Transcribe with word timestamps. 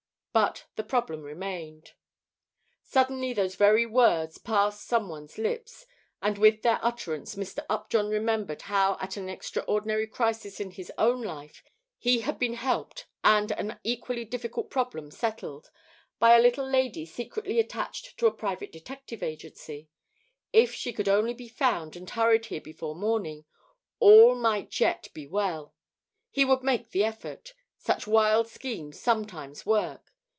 But 0.33 0.63
the 0.77 0.83
problem 0.85 1.23
remained. 1.23 1.91
Suddenly 2.83 3.33
those 3.33 3.55
very 3.55 3.85
words 3.85 4.37
passed 4.37 4.87
some 4.87 5.09
one's 5.09 5.37
lips, 5.37 5.85
and 6.21 6.37
with 6.37 6.61
their 6.61 6.79
utterance 6.81 7.35
Mr. 7.35 7.65
Upjohn 7.69 8.07
remembered 8.07 8.61
how 8.61 8.95
at 9.01 9.17
an 9.17 9.27
extraordinary 9.27 10.07
crisis 10.07 10.61
in 10.61 10.71
his 10.71 10.89
own 10.97 11.21
life 11.21 11.61
he 11.97 12.21
had 12.21 12.39
been 12.39 12.53
helped 12.53 13.07
and 13.25 13.51
an 13.51 13.77
equally 13.83 14.23
difficult 14.23 14.69
problem 14.71 15.11
settled, 15.11 15.69
by 16.17 16.37
a 16.37 16.41
little 16.41 16.65
lady 16.65 17.05
secretly 17.05 17.59
attached 17.59 18.17
to 18.17 18.25
a 18.25 18.31
private 18.33 18.71
detective 18.71 19.21
agency. 19.21 19.89
If 20.53 20.73
she 20.73 20.93
could 20.93 21.09
only 21.09 21.33
be 21.33 21.49
found 21.49 21.97
and 21.97 22.09
hurried 22.09 22.45
here 22.45 22.61
before 22.61 22.95
morning, 22.95 23.43
all 23.99 24.35
might 24.35 24.79
yet 24.79 25.09
be 25.13 25.27
well. 25.27 25.75
He 26.29 26.45
would 26.45 26.63
make 26.63 26.91
the 26.91 27.03
effort. 27.03 27.53
Such 27.75 28.07
wild 28.07 28.47
schemes 28.47 28.97
sometimes 28.97 29.65
work. 29.65 30.07